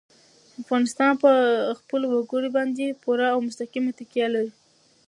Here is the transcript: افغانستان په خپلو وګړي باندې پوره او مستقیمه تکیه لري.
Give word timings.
افغانستان 0.61 1.11
په 1.23 1.31
خپلو 1.79 2.05
وګړي 2.11 2.49
باندې 2.57 2.99
پوره 3.03 3.27
او 3.33 3.39
مستقیمه 3.47 3.91
تکیه 3.99 4.27
لري. 4.35 4.51